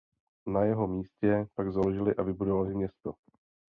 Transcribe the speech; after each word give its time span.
Na 0.47 0.63
jeho 0.63 0.87
místě 0.87 1.47
pak 1.55 1.71
založili 1.73 2.15
a 2.15 2.23
vybudovali 2.23 2.75
město. 2.75 3.13